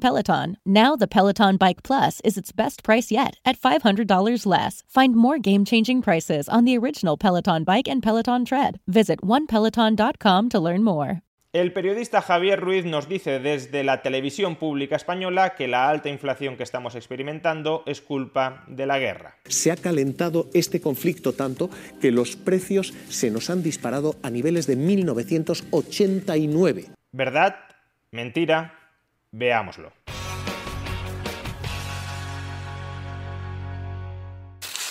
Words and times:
Peloton. 0.00 0.58
Now 0.66 0.96
the 0.96 1.06
Peloton 1.06 1.56
Bike 1.56 1.82
Plus 1.82 2.20
is 2.24 2.36
its 2.36 2.52
best 2.52 2.82
price 2.82 3.10
yet 3.10 3.36
at 3.44 3.58
$500 3.58 4.46
less. 4.46 4.82
Find 4.88 5.16
more 5.16 5.38
game-changing 5.38 6.02
prices 6.02 6.48
on 6.48 6.64
the 6.64 6.76
original 6.76 7.16
Peloton 7.16 7.64
Bike 7.64 7.88
and 7.88 8.02
Peloton 8.02 8.44
Tread. 8.44 8.80
Visit 8.86 9.22
onepeloton.com 9.22 10.48
to 10.50 10.60
learn 10.60 10.84
more. 10.84 11.22
El 11.54 11.72
periodista 11.72 12.20
Javier 12.20 12.60
Ruiz 12.60 12.84
nos 12.84 13.08
dice 13.08 13.38
desde 13.38 13.84
la 13.84 14.02
televisión 14.02 14.56
pública 14.56 14.96
española 14.96 15.54
que 15.54 15.68
la 15.68 15.88
alta 15.88 16.08
inflación 16.08 16.56
que 16.56 16.64
estamos 16.64 16.96
experimentando 16.96 17.84
es 17.86 18.00
culpa 18.00 18.64
de 18.66 18.86
la 18.86 18.98
guerra. 18.98 19.36
Se 19.44 19.70
ha 19.70 19.76
calentado 19.76 20.48
este 20.52 20.80
conflicto 20.80 21.32
tanto 21.32 21.70
que 22.00 22.10
los 22.10 22.34
precios 22.34 22.92
se 23.08 23.30
nos 23.30 23.50
han 23.50 23.62
disparado 23.62 24.16
a 24.24 24.30
niveles 24.30 24.66
de 24.66 24.74
1989. 24.74 26.86
¿Verdad? 27.12 27.54
Mentira. 28.10 28.83
Veámoslo. 29.36 29.92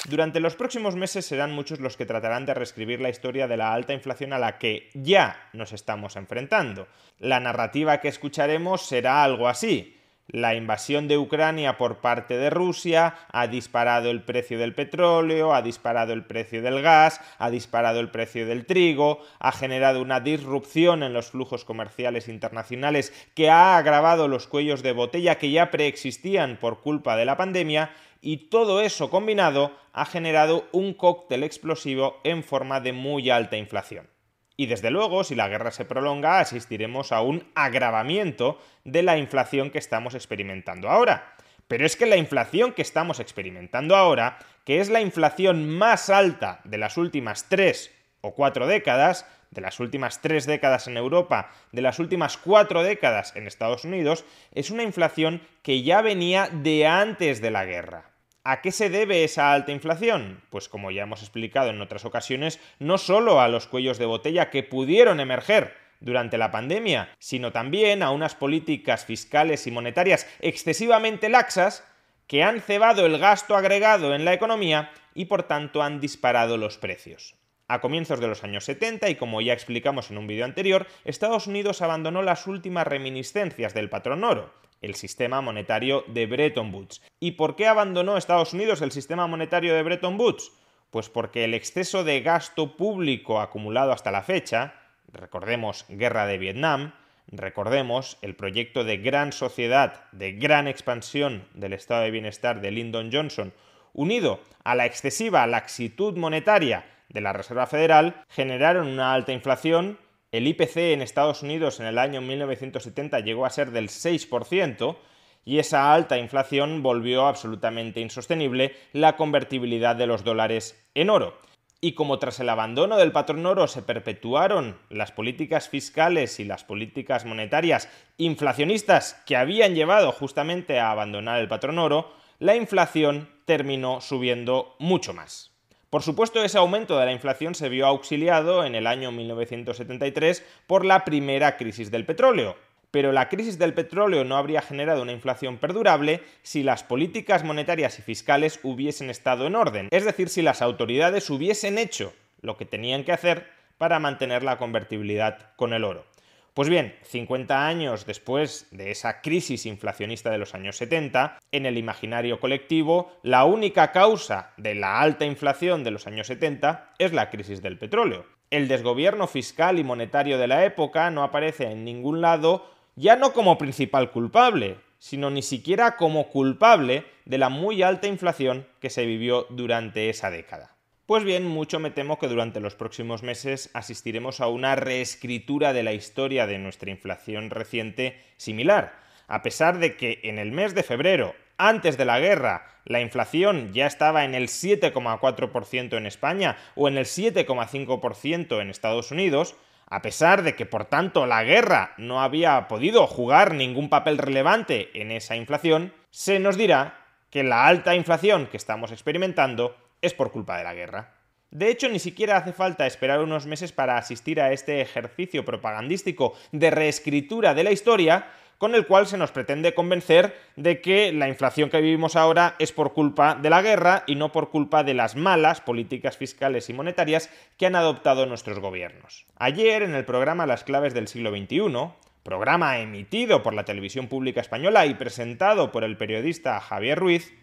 Durante 0.09 0.42
los 0.42 0.56
próximos 0.56 0.98
meses 0.98 1.26
serán 1.26 1.54
muchos 1.54 1.80
los 1.80 1.96
que 1.96 2.06
tratarán 2.06 2.46
de 2.46 2.54
reescribir 2.54 3.00
la 3.00 3.08
historia 3.08 3.48
de 3.48 3.56
la 3.56 3.74
alta 3.74 3.94
inflación 3.94 4.34
a 4.34 4.40
la 4.40 4.58
que 4.58 4.90
ya 4.94 5.50
nos 5.54 5.72
estamos 5.72 6.18
enfrentando. 6.18 6.90
La 7.20 7.40
narrativa 7.40 8.02
que 8.02 8.09
escucharemos 8.09 8.86
será 8.86 9.24
algo 9.24 9.48
así. 9.48 9.98
La 10.28 10.56
invasión 10.56 11.09
de 11.09 11.17
Ucrania 11.17 11.78
por 11.78 11.97
parte 11.97 12.38
de 12.38 12.50
Rusia 12.50 13.16
ha 13.34 13.47
disparado 13.47 14.09
el 14.09 14.23
precio 14.23 14.57
del 14.57 14.73
petróleo, 14.73 15.53
ha 15.53 15.61
disparado 15.61 16.13
el 16.13 16.23
precio 16.23 16.61
del 16.61 16.81
gas, 16.81 17.19
ha 17.39 17.50
disparado 17.50 18.00
el 18.00 18.09
precio 18.09 18.47
del 18.47 18.66
trigo, 18.66 19.19
ha 19.39 19.51
generado 19.51 20.01
una 20.01 20.22
disrupción 20.22 21.03
en 21.03 21.12
los 21.12 21.31
flujos 21.31 21.66
comerciales 21.66 22.29
internacionales 22.29 23.12
que 23.35 23.50
ha 23.50 23.75
agravado 23.75 24.29
los 24.29 24.47
cuellos 24.47 24.81
de 24.81 24.94
botella 24.94 25.38
que 25.38 25.51
ya 25.51 25.72
preexistían 25.72 26.57
por 26.57 26.79
culpa 26.79 27.17
de 27.17 27.25
la 27.25 27.35
pandemia 27.35 27.91
y 28.22 28.47
todo 28.47 28.81
eso 28.81 29.09
combinado 29.09 29.73
ha 29.91 30.06
generado 30.06 30.69
un 30.72 30.94
cóctel 30.94 31.44
explosivo 31.44 32.22
en 32.23 32.44
forma 32.44 32.79
de 32.79 32.94
muy 32.94 33.29
alta 33.29 33.57
inflación. 33.57 34.12
Y 34.56 34.68
desde 34.68 34.91
luego, 34.91 35.24
si 35.24 35.36
la 35.36 35.47
guerra 35.47 35.72
se 35.72 35.86
prolonga, 35.86 36.40
asistiremos 36.40 37.12
a 37.12 37.22
un 37.22 37.50
agravamiento 37.56 38.59
de 38.84 39.02
la 39.02 39.18
inflación 39.18 39.72
que 39.72 39.80
estamos 39.80 40.14
experimentando 40.14 40.90
ahora. 40.90 41.36
Pero 41.68 41.86
es 41.86 41.96
que 41.96 42.06
la 42.06 42.18
inflación 42.18 42.74
que 42.74 42.81
estamos 42.81 43.19
experimentando 43.19 43.96
ahora, 43.96 44.38
que 44.66 44.80
es 44.80 44.90
la 44.90 45.02
inflación 45.02 45.69
más 45.69 46.09
alta 46.09 46.62
de 46.66 46.78
las 46.78 46.97
últimas 46.97 47.50
tres 47.50 47.92
o 48.22 48.36
cuatro 48.36 48.68
décadas, 48.68 49.25
de 49.50 49.62
las 49.62 49.80
últimas 49.80 50.22
tres 50.22 50.46
décadas 50.46 50.88
en 50.88 50.97
Europa, 50.97 51.52
de 51.72 51.81
las 51.81 52.00
últimas 52.00 52.38
cuatro 52.38 52.84
décadas 52.84 53.36
en 53.36 53.47
Estados 53.47 53.86
Unidos, 53.86 54.25
es 54.52 54.72
una 54.72 54.84
inflación 54.84 55.42
que 55.62 55.84
ya 55.84 56.02
venía 56.02 56.50
de 56.52 56.88
antes 56.88 57.42
de 57.42 57.52
la 57.52 57.66
guerra. 57.66 58.12
¿A 58.46 58.59
qué 58.59 58.74
se 58.74 58.90
debe 58.90 59.24
esa 59.24 59.54
alta 59.54 59.72
inflación? 59.72 60.42
Pues 60.50 60.68
como 60.68 60.92
ya 60.92 61.04
hemos 61.04 61.22
explicado 61.22 61.70
en 61.70 61.80
otras 61.80 62.04
ocasiones, 62.04 62.59
no 62.78 62.98
solo 62.98 63.40
a 63.40 63.48
los 63.48 63.68
cuellos 63.68 63.98
de 64.00 64.06
botella 64.06 64.50
que 64.50 64.64
pudieron 64.64 65.22
emerger 65.22 65.74
durante 66.02 66.38
la 66.38 66.52
pandemia, 66.52 67.09
sino 67.20 67.54
también 67.54 68.04
a 68.04 68.12
unas 68.12 68.36
políticas 68.36 69.06
fiscales 69.06 69.66
y 69.66 69.72
monetarias 69.72 70.28
excesivamente 70.42 71.30
laxas 71.30 71.86
que 72.28 72.44
han 72.44 72.59
cebado 72.59 73.06
el 73.06 73.18
gasto 73.18 73.56
agregado 73.56 74.14
en 74.14 74.26
la 74.26 74.34
economía 74.34 74.92
y 75.14 75.25
por 75.25 75.44
tanto 75.44 75.81
han 75.81 76.02
disparado 76.02 76.58
los 76.58 76.78
precios. 76.78 77.36
A 77.70 77.80
comienzos 77.80 78.20
de 78.20 78.28
los 78.28 78.44
años 78.44 78.66
70, 78.66 79.10
y 79.10 79.16
como 79.16 79.40
ya 79.40 79.54
explicamos 79.54 80.12
en 80.12 80.18
un 80.18 80.28
vídeo 80.28 80.44
anterior, 80.44 80.86
Estados 81.06 81.48
Unidos 81.48 81.81
abandonó 81.81 82.22
las 82.22 82.46
últimas 82.46 82.86
reminiscencias 82.86 83.74
del 83.74 83.90
patrón 83.90 84.25
oro, 84.25 84.54
el 84.83 84.95
sistema 84.95 85.41
monetario 85.41 86.03
de 86.07 86.27
Bretton 86.27 86.71
Woods. 86.73 87.01
¿Y 87.19 87.31
por 87.31 87.55
qué 87.55 87.67
abandonó 87.67 88.17
Estados 88.17 88.53
Unidos 88.53 88.81
el 88.81 88.91
sistema 88.91 89.25
monetario 89.25 89.73
de 89.73 89.81
Bretton 89.81 90.19
Woods? 90.19 90.51
Pues 90.91 91.09
porque 91.09 91.45
el 91.45 91.55
exceso 91.55 92.03
de 92.03 92.21
gasto 92.21 92.77
público 92.77 93.41
acumulado 93.41 93.91
hasta 93.91 94.11
la 94.11 94.21
fecha, 94.21 94.75
recordemos 95.11 95.85
guerra 95.89 96.27
de 96.27 96.38
Vietnam, 96.38 96.94
recordemos 97.31 98.19
el 98.21 98.35
proyecto 98.35 98.83
de 98.83 98.97
gran 98.97 99.31
sociedad, 99.31 100.03
de 100.11 100.33
gran 100.33 100.67
expansión 100.67 101.47
del 101.55 101.73
estado 101.73 102.03
de 102.03 102.11
bienestar 102.11 102.61
de 102.61 102.71
Lyndon 102.71 103.09
Johnson, 103.11 103.53
unido 103.94 104.41
a 104.63 104.75
la 104.75 104.85
excesiva 104.85 105.47
laxitud 105.47 106.17
monetaria 106.17 106.85
de 107.09 107.21
la 107.21 107.33
Reserva 107.33 107.67
Federal, 107.67 108.23
generaron 108.29 108.88
una 108.88 109.13
alta 109.13 109.31
inflación 109.31 109.97
el 110.33 110.47
IPC 110.47 110.77
en 110.94 111.03
Estados 111.03 111.44
Unidos 111.44 111.80
en 111.80 111.85
el 111.85 112.00
año 112.00 112.19
1970 112.19 113.19
llegó 113.19 113.45
a 113.45 113.51
ser 113.51 113.69
del 113.69 113.89
6% 113.89 114.97
y 115.45 115.59
esa 115.59 115.94
alta 115.94 116.18
inflación 116.18 116.81
volvió 116.81 117.27
absolutamente 117.27 118.01
insostenible 118.01 118.75
la 118.94 119.15
convertibilidad 119.15 119.95
de 119.95 120.07
los 120.07 120.24
dólares 120.24 120.83
en 120.95 121.12
oro. 121.12 121.38
Y 121.81 121.91
como 121.94 122.18
tras 122.18 122.39
el 122.39 122.50
abandono 122.50 122.97
del 122.97 123.12
patrón 123.12 123.45
oro 123.45 123.68
se 123.68 123.83
perpetuaron 123.83 124.80
las 124.89 125.12
políticas 125.12 125.69
fiscales 125.69 126.39
y 126.39 126.45
las 126.45 126.63
políticas 126.63 127.25
monetarias 127.25 127.88
inflacionistas 128.18 129.21
que 129.27 129.36
habían 129.36 129.75
llevado 129.75 130.12
justamente 130.12 130.79
a 130.79 130.89
abandonar 130.89 131.41
el 131.41 131.47
patrón 131.47 131.77
oro, 131.77 132.12
la 132.39 132.56
inflación 132.56 133.29
terminó 133.45 134.01
subiendo 134.01 134.75
mucho 134.79 135.13
más. 135.13 135.52
Por 135.94 136.01
supuesto, 136.01 136.44
ese 136.44 136.57
aumento 136.57 136.98
de 136.98 137.06
la 137.06 137.12
inflación 137.12 137.54
se 137.54 137.69
vio 137.69 137.86
auxiliado 137.86 138.66
en 138.66 138.74
el 138.74 138.88
año 138.88 139.12
1973 139.12 140.44
por 140.66 140.86
la 140.86 141.06
primera 141.06 141.56
crisis 141.56 141.92
del 141.92 142.04
petróleo. 142.04 142.57
Pero 142.90 143.12
la 143.12 143.30
crisis 143.30 143.60
del 143.60 143.75
petróleo 143.75 144.24
no 144.24 144.36
habría 144.36 144.63
generado 144.63 145.04
una 145.04 145.12
inflación 145.12 145.60
perdurable 145.60 146.24
si 146.42 146.63
las 146.63 146.81
políticas 146.81 147.44
monetarias 147.44 148.00
y 148.00 148.01
fiscales 148.01 148.60
hubiesen 148.63 149.12
estado 149.12 149.45
en 149.45 149.56
orden, 149.56 149.88
es 149.92 150.04
decir, 150.04 150.30
si 150.30 150.42
las 150.42 150.63
autoridades 150.63 151.30
hubiesen 151.30 151.78
hecho 151.78 152.12
lo 152.42 152.57
que 152.57 152.66
tenían 152.66 153.04
que 153.04 153.12
hacer 153.12 153.46
para 153.78 154.00
mantener 154.00 154.42
la 154.42 154.57
convertibilidad 154.57 155.51
con 155.57 155.74
el 155.74 155.84
oro. 155.84 156.07
Pues 156.53 156.69
bien, 156.69 156.95
50 157.01 157.65
años 157.65 158.05
después 158.05 158.67
de 158.69 158.91
esa 158.91 159.21
crisis 159.21 159.65
inflacionista 159.65 160.29
de 160.29 160.38
los 160.38 160.53
años 160.53 160.77
70, 160.77 161.39
en 161.51 161.65
el 161.65 161.79
imaginario 161.79 162.39
colectivo, 162.39 163.11
la 163.23 163.45
única 163.45 163.91
causa 163.91 164.53
de 164.57 164.75
la 164.75 165.01
alta 165.01 165.25
inflación 165.25 165.83
de 165.83 165.89
los 165.89 166.05
años 166.05 166.27
70 166.27 166.94
es 167.00 167.11
la 167.11 167.31
crisis 167.31 167.63
del 167.63 167.79
petróleo. 167.79 168.27
El 168.51 168.67
desgobierno 168.67 169.25
fiscal 169.25 169.79
y 169.79 169.83
monetario 169.83 170.38
de 170.38 170.45
la 170.45 170.63
época 170.63 171.09
no 171.09 171.23
aparece 171.23 171.71
en 171.71 171.83
ningún 171.85 172.21
lado 172.21 172.69
ya 172.95 173.15
no 173.15 173.33
como 173.33 173.57
principal 173.57 174.11
culpable, 174.11 174.77
sino 175.00 175.31
ni 175.31 175.41
siquiera 175.41 175.97
como 175.97 176.29
culpable 176.29 177.05
de 177.25 177.39
la 177.39 177.50
muy 177.50 177.81
alta 177.81 178.05
inflación 178.05 178.67
que 178.79 178.91
se 178.91 179.07
vivió 179.07 179.47
durante 179.50 180.07
esa 180.09 180.29
década. 180.29 180.75
Pues 181.05 181.25
bien, 181.25 181.45
mucho 181.45 181.79
me 181.79 181.91
temo 181.91 182.17
que 182.17 182.29
durante 182.29 182.61
los 182.61 182.75
próximos 182.75 183.23
meses 183.23 183.69
asistiremos 183.73 184.39
a 184.39 184.47
una 184.47 184.77
reescritura 184.77 185.73
de 185.73 185.83
la 185.83 185.91
historia 185.91 186.47
de 186.47 186.57
nuestra 186.59 186.91
inflación 186.91 187.50
reciente 187.50 188.23
similar, 188.38 188.94
a 189.27 189.41
pesar 189.41 189.79
de 189.79 189.97
que 189.97 190.21
en 190.23 190.39
el 190.39 190.53
mes 190.53 190.73
de 190.73 190.83
febrero, 190.83 191.35
antes 191.57 191.97
de 191.97 192.05
la 192.05 192.21
guerra, 192.21 192.67
la 192.85 193.01
inflación 193.01 193.73
ya 193.73 193.85
estaba 193.85 194.23
en 194.23 194.33
el 194.33 194.47
7,4% 194.47 195.97
en 195.97 196.05
España 196.05 196.55
o 196.75 196.88
en 196.88 196.97
el 196.97 197.03
7,5% 197.03 198.61
en 198.61 198.69
Estados 198.69 199.11
Unidos, 199.11 199.57
a 199.89 200.01
pesar 200.01 200.41
de 200.41 200.55
que 200.55 200.65
por 200.65 200.85
tanto 200.85 201.25
la 201.25 201.44
guerra 201.44 201.95
no 201.97 202.21
había 202.21 202.69
podido 202.69 203.07
jugar 203.07 203.55
ningún 203.55 203.89
papel 203.89 204.17
relevante 204.17 204.89
en 204.94 205.11
esa 205.11 205.35
inflación, 205.35 205.94
se 206.11 206.39
nos 206.39 206.55
dirá 206.55 207.01
que 207.29 207.44
la 207.44 207.67
alta 207.67 207.94
inflación 207.94 208.47
que 208.47 208.57
estamos 208.57 208.94
experimentando 208.94 209.75
es 210.03 210.13
por 210.13 210.31
culpa 210.31 210.57
de 210.57 210.63
la 210.63 210.75
guerra. 210.75 211.15
De 211.50 211.69
hecho, 211.69 211.88
ni 211.88 212.00
siquiera 212.00 212.38
hace 212.38 212.51
falta 212.51 212.88
esperar 212.88 213.21
unos 213.21 213.45
meses 213.45 213.71
para 213.71 213.97
asistir 213.97 214.41
a 214.41 214.51
este 214.51 214.81
ejercicio 214.81 215.45
propagandístico 215.45 216.33
de 216.51 216.71
reescritura 216.71 217.53
de 217.53 217.63
la 217.63 217.71
historia, 217.71 218.27
con 218.57 218.73
el 218.73 218.88
cual 218.88 219.07
se 219.07 219.17
nos 219.17 219.31
pretende 219.31 219.75
convencer 219.75 220.35
de 220.55 220.81
que 220.81 221.13
la 221.13 221.27
inflación 221.27 221.69
que 221.69 221.81
vivimos 221.81 222.15
ahora 222.15 222.55
es 222.57 222.71
por 222.71 222.94
culpa 222.94 223.35
de 223.35 223.50
la 223.51 223.61
guerra 223.61 224.03
y 224.07 224.15
no 224.15 224.31
por 224.31 224.50
culpa 224.50 224.83
de 224.83 224.95
las 224.95 225.15
malas 225.15 225.61
políticas 225.61 226.17
fiscales 226.17 226.69
y 226.69 226.73
monetarias 226.73 227.29
que 227.57 227.67
han 227.67 227.75
adoptado 227.75 228.25
nuestros 228.25 228.59
gobiernos. 228.59 229.27
Ayer, 229.35 229.83
en 229.83 229.94
el 229.94 230.05
programa 230.05 230.47
Las 230.47 230.63
claves 230.63 230.95
del 230.95 231.07
siglo 231.07 231.29
XXI, 231.29 231.91
programa 232.23 232.79
emitido 232.79 233.44
por 233.44 233.53
la 233.53 233.65
televisión 233.65 234.07
pública 234.07 234.41
española 234.41 234.88
y 234.88 234.95
presentado 234.95 235.71
por 235.71 235.83
el 235.83 235.97
periodista 235.97 236.59
Javier 236.61 236.97
Ruiz, 236.97 237.33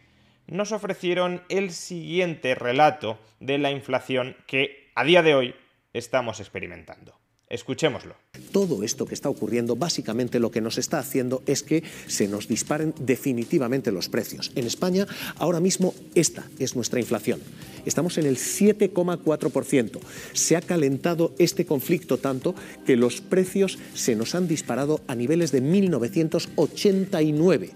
nos 0.50 0.72
ofrecieron 0.72 1.42
el 1.48 1.70
siguiente 1.70 2.54
relato 2.54 3.18
de 3.38 3.58
la 3.58 3.70
inflación 3.70 4.36
que 4.46 4.90
a 4.94 5.04
día 5.04 5.22
de 5.22 5.34
hoy 5.34 5.54
estamos 5.92 6.40
experimentando. 6.40 7.14
Escuchémoslo. 7.48 8.14
Todo 8.52 8.84
esto 8.84 9.06
que 9.06 9.14
está 9.14 9.28
ocurriendo, 9.28 9.74
básicamente 9.74 10.38
lo 10.38 10.52
que 10.52 10.60
nos 10.60 10.78
está 10.78 11.00
haciendo 11.00 11.42
es 11.46 11.64
que 11.64 11.82
se 12.06 12.28
nos 12.28 12.46
disparen 12.46 12.94
definitivamente 13.00 13.90
los 13.90 14.08
precios. 14.08 14.52
En 14.54 14.68
España, 14.68 15.08
ahora 15.36 15.58
mismo, 15.58 15.92
esta 16.14 16.44
es 16.60 16.76
nuestra 16.76 17.00
inflación. 17.00 17.40
Estamos 17.84 18.18
en 18.18 18.26
el 18.26 18.36
7,4%. 18.36 19.98
Se 20.32 20.56
ha 20.56 20.60
calentado 20.60 21.34
este 21.40 21.66
conflicto 21.66 22.18
tanto 22.18 22.54
que 22.86 22.94
los 22.94 23.20
precios 23.20 23.80
se 23.94 24.14
nos 24.14 24.36
han 24.36 24.46
disparado 24.46 25.00
a 25.08 25.16
niveles 25.16 25.50
de 25.50 25.60
1989. 25.60 27.72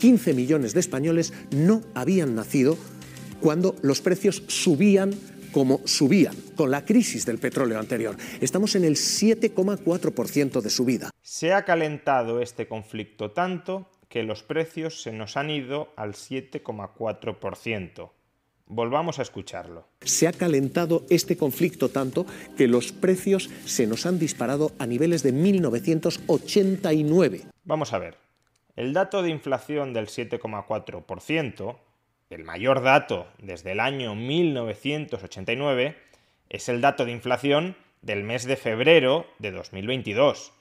15 0.00 0.34
millones 0.34 0.74
de 0.74 0.80
españoles 0.80 1.32
no 1.52 1.82
habían 1.94 2.34
nacido 2.34 2.76
cuando 3.40 3.76
los 3.82 4.00
precios 4.00 4.42
subían 4.48 5.14
como 5.52 5.80
subían 5.84 6.34
con 6.56 6.70
la 6.70 6.84
crisis 6.84 7.24
del 7.26 7.38
petróleo 7.38 7.78
anterior. 7.78 8.16
Estamos 8.40 8.74
en 8.76 8.84
el 8.84 8.96
7,4% 8.96 10.60
de 10.60 10.70
subida. 10.70 11.10
Se 11.22 11.52
ha 11.52 11.64
calentado 11.64 12.40
este 12.40 12.66
conflicto 12.66 13.32
tanto 13.32 13.90
que 14.08 14.22
los 14.22 14.42
precios 14.42 15.02
se 15.02 15.12
nos 15.12 15.36
han 15.36 15.50
ido 15.50 15.92
al 15.96 16.14
7,4%. 16.14 18.10
Volvamos 18.66 19.18
a 19.18 19.22
escucharlo. 19.22 19.88
Se 20.02 20.28
ha 20.28 20.32
calentado 20.32 21.04
este 21.10 21.36
conflicto 21.36 21.88
tanto 21.88 22.24
que 22.56 22.68
los 22.68 22.92
precios 22.92 23.50
se 23.64 23.88
nos 23.88 24.06
han 24.06 24.20
disparado 24.20 24.70
a 24.78 24.86
niveles 24.86 25.24
de 25.24 25.32
1989. 25.32 27.42
Vamos 27.64 27.92
a 27.92 27.98
ver. 27.98 28.29
El 28.76 28.92
dato 28.92 29.22
de 29.22 29.30
inflación 29.30 29.92
del 29.92 30.06
7,4%, 30.06 31.76
el 32.30 32.44
mayor 32.44 32.82
dato 32.82 33.26
desde 33.38 33.72
el 33.72 33.80
año 33.80 34.14
1989, 34.14 35.96
es 36.48 36.68
el 36.68 36.80
dato 36.80 37.04
de 37.04 37.12
inflación 37.12 37.76
del 38.02 38.22
mes 38.24 38.44
de 38.44 38.56
febrero 38.56 39.26
de 39.38 39.50
2022. 39.50 40.52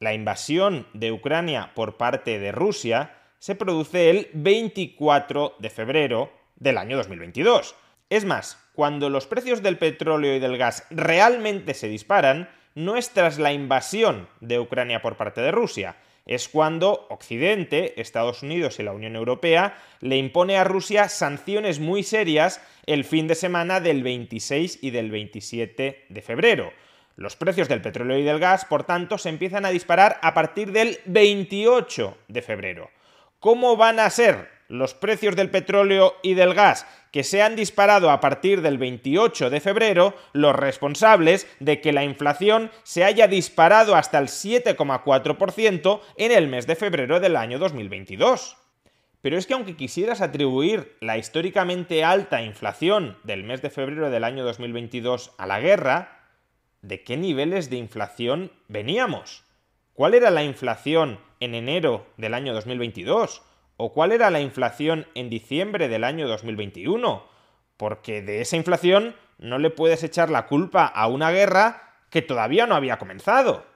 La 0.00 0.14
invasión 0.14 0.86
de 0.94 1.12
Ucrania 1.12 1.72
por 1.74 1.96
parte 1.96 2.38
de 2.38 2.52
Rusia 2.52 3.14
se 3.38 3.54
produce 3.54 4.10
el 4.10 4.28
24 4.34 5.54
de 5.58 5.70
febrero 5.70 6.32
del 6.56 6.78
año 6.78 6.96
2022. 6.96 7.74
Es 8.10 8.24
más, 8.24 8.58
cuando 8.74 9.10
los 9.10 9.26
precios 9.26 9.62
del 9.62 9.78
petróleo 9.78 10.34
y 10.34 10.38
del 10.38 10.58
gas 10.58 10.86
realmente 10.90 11.74
se 11.74 11.88
disparan, 11.88 12.48
no 12.74 12.96
es 12.96 13.10
tras 13.10 13.38
la 13.38 13.52
invasión 13.52 14.28
de 14.40 14.58
Ucrania 14.58 15.02
por 15.02 15.16
parte 15.16 15.40
de 15.40 15.50
Rusia, 15.50 15.96
es 16.26 16.48
cuando 16.48 17.06
Occidente, 17.10 18.00
Estados 18.00 18.42
Unidos 18.42 18.78
y 18.78 18.82
la 18.82 18.92
Unión 18.92 19.16
Europea 19.16 19.76
le 20.00 20.16
impone 20.16 20.56
a 20.56 20.64
Rusia 20.64 21.08
sanciones 21.08 21.80
muy 21.80 22.02
serias 22.02 22.60
el 22.86 23.04
fin 23.04 23.26
de 23.26 23.34
semana 23.34 23.80
del 23.80 24.02
26 24.02 24.78
y 24.82 24.90
del 24.90 25.10
27 25.10 26.06
de 26.08 26.22
febrero. 26.22 26.72
Los 27.16 27.36
precios 27.36 27.68
del 27.68 27.82
petróleo 27.82 28.18
y 28.18 28.22
del 28.22 28.38
gas, 28.38 28.64
por 28.64 28.84
tanto, 28.84 29.18
se 29.18 29.28
empiezan 29.28 29.64
a 29.64 29.70
disparar 29.70 30.18
a 30.22 30.32
partir 30.32 30.72
del 30.72 30.98
28 31.06 32.16
de 32.28 32.42
febrero. 32.42 32.90
¿Cómo 33.38 33.76
van 33.76 34.00
a 34.00 34.08
ser 34.08 34.48
los 34.68 34.94
precios 34.94 35.36
del 35.36 35.50
petróleo 35.50 36.14
y 36.22 36.34
del 36.34 36.54
gas 36.54 36.86
que 37.12 37.22
se 37.22 37.42
han 37.42 37.54
disparado 37.54 38.10
a 38.10 38.20
partir 38.20 38.62
del 38.62 38.78
28 38.78 39.50
de 39.50 39.60
febrero 39.60 40.16
los 40.32 40.56
responsables 40.56 41.46
de 41.60 41.80
que 41.80 41.92
la 41.92 42.04
inflación 42.04 42.70
se 42.82 43.04
haya 43.04 43.28
disparado 43.28 43.94
hasta 43.94 44.18
el 44.18 44.28
7,4% 44.28 46.00
en 46.16 46.32
el 46.32 46.48
mes 46.48 46.66
de 46.66 46.74
febrero 46.74 47.20
del 47.20 47.36
año 47.36 47.58
2022. 47.58 48.56
Pero 49.20 49.36
es 49.38 49.46
que 49.46 49.54
aunque 49.54 49.76
quisieras 49.76 50.22
atribuir 50.22 50.96
la 51.00 51.18
históricamente 51.18 52.02
alta 52.02 52.42
inflación 52.42 53.18
del 53.22 53.44
mes 53.44 53.62
de 53.62 53.70
febrero 53.70 54.10
del 54.10 54.24
año 54.24 54.42
2022 54.42 55.32
a 55.36 55.46
la 55.46 55.60
guerra, 55.60 56.30
¿de 56.80 57.04
qué 57.04 57.16
niveles 57.18 57.68
de 57.68 57.76
inflación 57.76 58.50
veníamos? 58.68 59.44
¿Cuál 59.92 60.14
era 60.14 60.30
la 60.30 60.42
inflación 60.44 61.20
en 61.40 61.54
enero 61.54 62.06
del 62.16 62.32
año 62.32 62.54
2022? 62.54 63.42
¿O 63.84 63.92
cuál 63.92 64.12
era 64.12 64.30
la 64.30 64.40
inflación 64.40 65.08
en 65.16 65.28
diciembre 65.28 65.88
del 65.88 66.04
año 66.04 66.28
2021? 66.28 67.24
Porque 67.76 68.22
de 68.22 68.40
esa 68.40 68.54
inflación 68.56 69.16
no 69.38 69.58
le 69.58 69.70
puedes 69.70 70.04
echar 70.04 70.30
la 70.30 70.46
culpa 70.46 70.86
a 70.86 71.08
una 71.08 71.32
guerra 71.32 71.96
que 72.08 72.22
todavía 72.22 72.68
no 72.68 72.76
había 72.76 73.00
comenzado. 73.00 73.66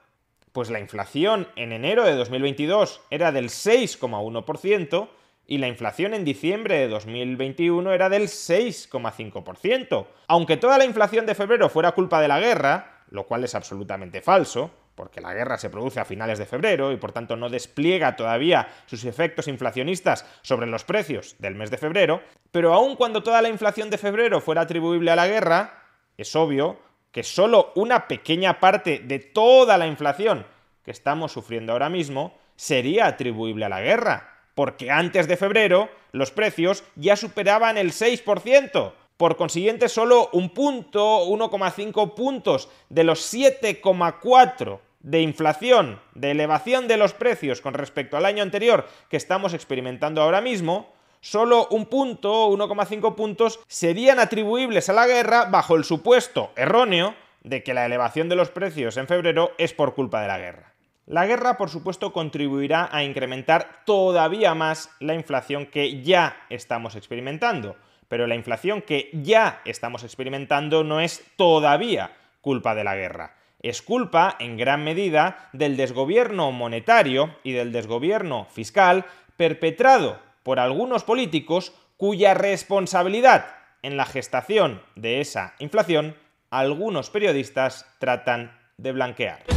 Pues 0.53 0.69
la 0.69 0.79
inflación 0.79 1.49
en 1.57 1.73
enero 1.73 2.05
de 2.05 2.15
2022 2.15 3.01
era 3.09 3.33
del 3.33 3.49
6,1% 3.49 5.09
y 5.45 5.57
la 5.57 5.67
inflación 5.67 6.13
en 6.13 6.23
diciembre 6.23 6.77
de 6.77 6.87
2021 6.87 7.91
era 7.91 8.07
del 8.07 8.29
6,5%. 8.29 10.07
Aunque 10.29 10.55
toda 10.55 10.77
la 10.77 10.85
inflación 10.85 11.25
de 11.25 11.35
febrero 11.35 11.67
fuera 11.67 11.91
culpa 11.91 12.21
de 12.21 12.29
la 12.29 12.39
guerra, 12.39 13.03
lo 13.09 13.25
cual 13.25 13.43
es 13.43 13.55
absolutamente 13.55 14.21
falso, 14.21 14.71
porque 14.97 15.21
la 15.21 15.35
guerra 15.35 15.59
se 15.59 15.69
produce 15.69 15.99
a 15.99 16.05
finales 16.05 16.39
de 16.39 16.47
febrero 16.47 16.91
y 16.91 16.97
por 16.97 17.11
tanto 17.11 17.35
no 17.35 17.49
despliega 17.49 18.15
todavía 18.15 18.67
sus 18.87 19.05
efectos 19.05 19.47
inflacionistas 19.47 20.25
sobre 20.41 20.65
los 20.65 20.83
precios 20.83 21.35
del 21.37 21.53
mes 21.53 21.69
de 21.69 21.77
febrero, 21.77 22.23
pero 22.51 22.73
aun 22.73 22.95
cuando 22.95 23.21
toda 23.21 23.43
la 23.43 23.49
inflación 23.49 23.91
de 23.91 23.99
febrero 23.99 24.41
fuera 24.41 24.61
atribuible 24.61 25.11
a 25.11 25.15
la 25.15 25.27
guerra, 25.27 25.83
es 26.17 26.35
obvio 26.35 26.79
que 27.11 27.21
solo 27.21 27.73
una 27.75 28.07
pequeña 28.07 28.59
parte 28.59 28.99
de 29.05 29.19
toda 29.19 29.77
la 29.77 29.85
inflación 29.85 30.47
que 30.83 30.91
estamos 30.91 31.31
sufriendo 31.31 31.73
ahora 31.73 31.89
mismo 31.89 32.35
sería 32.55 33.05
atribuible 33.05 33.65
a 33.65 33.69
la 33.69 33.81
guerra, 33.81 34.41
porque 34.55 34.89
antes 34.89 35.27
de 35.27 35.37
febrero 35.37 35.89
los 36.11 36.31
precios 36.31 36.83
ya 36.95 37.15
superaban 37.15 37.77
el 37.77 37.91
6%. 37.91 38.93
Por 39.15 39.35
consiguiente, 39.35 39.89
solo 39.89 40.29
un 40.33 40.49
punto, 40.49 41.25
1,5 41.27 42.15
puntos 42.15 42.69
de 42.89 43.03
los 43.03 43.31
7,4 43.31 44.79
de 44.99 45.21
inflación, 45.21 45.99
de 46.15 46.31
elevación 46.31 46.87
de 46.87 46.97
los 46.97 47.13
precios 47.13 47.61
con 47.61 47.73
respecto 47.73 48.17
al 48.17 48.25
año 48.25 48.43
anterior 48.43 48.87
que 49.09 49.17
estamos 49.17 49.53
experimentando 49.53 50.21
ahora 50.21 50.41
mismo, 50.41 50.93
solo 51.21 51.67
un 51.69 51.85
punto, 51.85 52.49
1,5 52.49 53.15
puntos, 53.15 53.59
serían 53.67 54.19
atribuibles 54.19 54.89
a 54.89 54.93
la 54.93 55.07
guerra 55.07 55.45
bajo 55.45 55.75
el 55.75 55.83
supuesto 55.83 56.51
erróneo 56.55 57.15
de 57.43 57.63
que 57.63 57.73
la 57.73 57.85
elevación 57.85 58.29
de 58.29 58.35
los 58.35 58.49
precios 58.49 58.97
en 58.97 59.07
febrero 59.07 59.51
es 59.57 59.73
por 59.73 59.95
culpa 59.95 60.21
de 60.21 60.27
la 60.27 60.37
guerra. 60.37 60.73
La 61.05 61.25
guerra, 61.25 61.55
por 61.55 61.69
supuesto, 61.69 62.11
contribuirá 62.11 62.89
a 62.91 63.03
incrementar 63.03 63.83
todavía 63.85 64.53
más 64.55 64.89
la 64.99 65.13
inflación 65.13 65.65
que 65.65 66.03
ya 66.03 66.45
estamos 66.49 66.97
experimentando, 66.97 67.77
pero 68.09 68.27
la 68.27 68.35
inflación 68.35 68.81
que 68.81 69.09
ya 69.13 69.61
estamos 69.63 70.03
experimentando 70.03 70.83
no 70.83 70.99
es 70.99 71.23
todavía 71.37 72.11
culpa 72.41 72.75
de 72.75 72.83
la 72.83 72.95
guerra. 72.95 73.35
Es 73.67 73.81
culpa, 73.81 74.37
en 74.39 74.55
gran 74.55 74.85
medida, 74.85 75.49
del 75.51 75.75
desgobierno 75.75 76.53
monetario 76.53 77.35
y 77.43 77.51
del 77.51 77.73
desgobierno 77.73 78.47
fiscal 78.49 79.03
perpetrado 79.35 80.21
por 80.43 80.61
algunos 80.61 81.03
políticos 81.03 81.73
cuya 81.97 82.33
responsabilidad 82.33 83.55
en 83.81 83.97
la 83.97 84.05
gestación 84.05 84.81
de 84.95 85.19
esa 85.19 85.53
inflación 85.59 86.15
algunos 86.49 87.09
periodistas 87.09 87.85
tratan 87.99 88.57
de 88.77 88.93
blanquear. 88.93 89.56